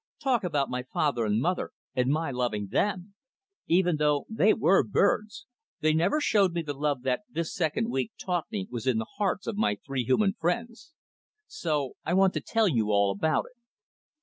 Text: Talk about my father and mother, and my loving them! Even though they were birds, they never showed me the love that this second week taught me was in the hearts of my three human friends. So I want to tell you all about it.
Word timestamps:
Talk 0.19 0.43
about 0.43 0.67
my 0.71 0.81
father 0.81 1.25
and 1.25 1.39
mother, 1.39 1.73
and 1.93 2.09
my 2.09 2.31
loving 2.31 2.69
them! 2.71 3.13
Even 3.67 3.97
though 3.97 4.25
they 4.31 4.51
were 4.51 4.81
birds, 4.81 5.45
they 5.81 5.93
never 5.93 6.19
showed 6.19 6.53
me 6.53 6.63
the 6.63 6.73
love 6.73 7.03
that 7.03 7.21
this 7.29 7.53
second 7.53 7.91
week 7.91 8.11
taught 8.19 8.51
me 8.51 8.67
was 8.71 8.87
in 8.87 8.97
the 8.97 9.05
hearts 9.19 9.45
of 9.45 9.57
my 9.57 9.77
three 9.85 10.03
human 10.03 10.33
friends. 10.33 10.95
So 11.45 11.97
I 12.03 12.15
want 12.15 12.33
to 12.33 12.41
tell 12.41 12.67
you 12.67 12.87
all 12.89 13.11
about 13.11 13.45
it. 13.55 13.61